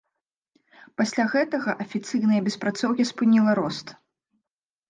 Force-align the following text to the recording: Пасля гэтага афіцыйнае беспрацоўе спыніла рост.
Пасля 1.01 1.25
гэтага 1.33 1.75
афіцыйнае 1.85 2.39
беспрацоўе 2.47 3.03
спыніла 3.11 3.51
рост. 3.61 3.87